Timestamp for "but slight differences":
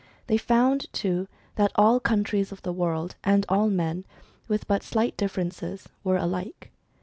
4.67-5.87